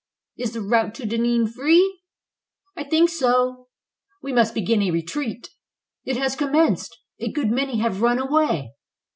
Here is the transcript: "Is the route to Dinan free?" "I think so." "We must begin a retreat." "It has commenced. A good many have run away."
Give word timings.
"Is 0.35 0.53
the 0.53 0.61
route 0.63 0.95
to 0.95 1.05
Dinan 1.05 1.45
free?" 1.45 2.01
"I 2.75 2.83
think 2.83 3.07
so." 3.11 3.67
"We 4.23 4.33
must 4.33 4.55
begin 4.55 4.81
a 4.81 4.89
retreat." 4.89 5.51
"It 6.05 6.17
has 6.17 6.35
commenced. 6.35 6.97
A 7.19 7.31
good 7.31 7.51
many 7.51 7.77
have 7.77 8.01
run 8.01 8.17
away." 8.17 8.73